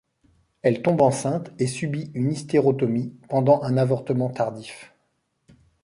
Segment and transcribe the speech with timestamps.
[0.63, 4.95] Elle tombe enceinte et subit une hystérotomie pendant un avortement tardif.